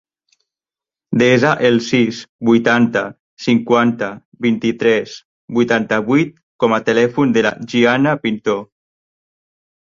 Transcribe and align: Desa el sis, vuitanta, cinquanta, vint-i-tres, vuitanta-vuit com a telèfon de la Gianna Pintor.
Desa 1.21 1.51
el 1.67 1.75
sis, 1.87 2.21
vuitanta, 2.49 3.03
cinquanta, 3.47 4.09
vint-i-tres, 4.47 5.15
vuitanta-vuit 5.61 6.35
com 6.65 6.77
a 6.81 6.83
telèfon 6.91 7.39
de 7.39 7.49
la 7.51 7.55
Gianna 7.75 8.19
Pintor. 8.27 8.63